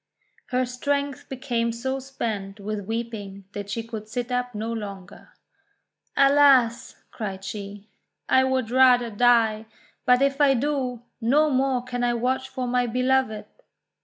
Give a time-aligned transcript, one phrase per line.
[0.47, 5.33] Her strength became so spent with weeping that she could sit up no longer.
[6.17, 7.87] "Alas!" cried she,
[8.27, 9.67] "I would rather die;
[10.07, 13.45] but if I do, no more can I watch for my Beloved!